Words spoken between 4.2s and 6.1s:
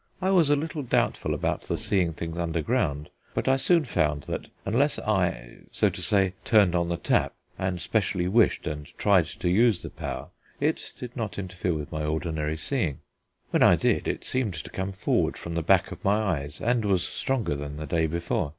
that unless I so to